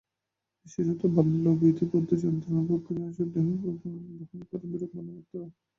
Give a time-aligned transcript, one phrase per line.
[0.61, 5.33] বিশেষত বাল্যাবধি বৈধব্যযন্ত্রণা ভোগ করিয়া অসার দেহভার বহন করা বিড়ম্বনামাত্র।